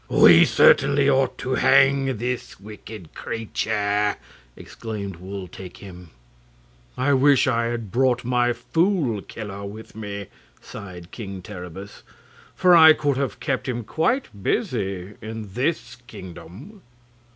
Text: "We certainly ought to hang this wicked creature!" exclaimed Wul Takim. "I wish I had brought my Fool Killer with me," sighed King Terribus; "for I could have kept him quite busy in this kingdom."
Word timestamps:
"We 0.09 0.45
certainly 0.45 1.07
ought 1.07 1.37
to 1.37 1.53
hang 1.53 2.17
this 2.17 2.59
wicked 2.59 3.13
creature!" 3.13 4.15
exclaimed 4.55 5.17
Wul 5.17 5.47
Takim. 5.47 6.07
"I 6.97 7.13
wish 7.13 7.45
I 7.45 7.65
had 7.65 7.91
brought 7.91 8.25
my 8.25 8.51
Fool 8.51 9.21
Killer 9.21 9.63
with 9.63 9.95
me," 9.95 10.25
sighed 10.59 11.11
King 11.11 11.43
Terribus; 11.43 12.01
"for 12.55 12.73
I 12.75 12.93
could 12.93 13.17
have 13.17 13.39
kept 13.39 13.69
him 13.69 13.83
quite 13.83 14.29
busy 14.41 15.13
in 15.21 15.53
this 15.53 15.97
kingdom." 16.07 16.81